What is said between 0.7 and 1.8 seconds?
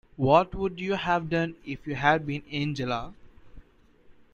you have done